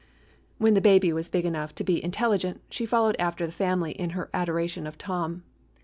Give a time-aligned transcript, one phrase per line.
[0.57, 3.91] When the baby was big enough to be intel ligent, she followed after the family
[3.91, 5.43] in her adoration of Tom.